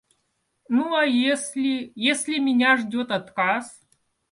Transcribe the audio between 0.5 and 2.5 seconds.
Ну, а если, если